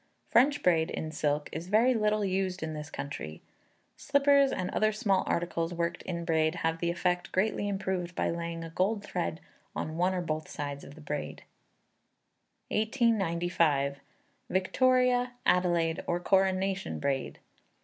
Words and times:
French 0.31 0.63
braid, 0.63 0.89
in 0.89 1.11
silk, 1.11 1.47
is 1.51 1.67
very 1.67 1.93
little 1.93 2.25
used 2.25 2.63
in 2.63 2.73
this 2.73 2.89
country. 2.89 3.39
Slippers 3.95 4.51
and 4.51 4.71
other 4.71 4.91
small 4.91 5.23
articles 5.27 5.75
worked 5.75 6.01
in 6.01 6.25
braid 6.25 6.55
have 6.65 6.79
the 6.79 6.89
effect 6.89 7.31
greatly 7.31 7.67
improved 7.67 8.15
by 8.15 8.31
laying 8.31 8.63
a 8.63 8.71
gold 8.71 9.03
thread 9.03 9.39
on 9.75 9.97
one 9.97 10.15
or 10.15 10.21
both 10.21 10.47
sides 10.49 10.83
of 10.83 10.95
the 10.95 11.01
braid. 11.01 11.43
1895. 12.69 13.99
Victoria, 14.49 15.33
Adelaide, 15.45 16.03
or 16.07 16.19
Coronation 16.19 16.97
Braid. 16.97 17.37